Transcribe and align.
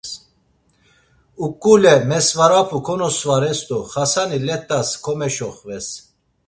Uǩule 1.45 1.93
mesvarapu 2.09 2.77
konosvares 2.85 3.59
do 3.67 3.77
Xasani 3.91 4.39
let̆as 4.47 4.89
komeşoxves. 5.03 5.87